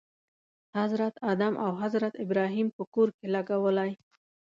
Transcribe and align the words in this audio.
حضرت 0.77 1.15
آدم 1.31 1.53
او 1.65 1.71
حضرت 1.81 2.13
ابراهیم 2.23 2.67
په 2.75 2.83
کور 2.93 3.09
کې 3.17 3.25
لګولی. 3.35 3.91